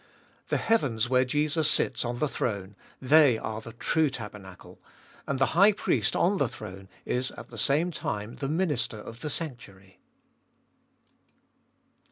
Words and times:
The 0.47 0.57
heavens 0.57 1.09
where 1.09 1.23
Jesus 1.25 1.69
sits 1.69 2.03
on 2.03 2.17
the 2.17 2.27
throne, 2.27 2.75
they 2.99 3.37
are 3.37 3.61
the 3.61 3.73
true 3.73 4.09
tabernacle; 4.09 4.79
and 5.27 5.37
the 5.37 5.53
High 5.53 5.73
Priest 5.73 6.15
on 6.15 6.37
the 6.37 6.47
throne 6.47 6.89
is 7.05 7.29
at 7.37 7.51
the 7.51 7.55
same 7.59 7.91
time 7.91 8.37
the 8.37 8.49
Minister 8.49 8.97
of 8.97 9.19
the 9.21 9.29
sanctuary. 9.29 9.99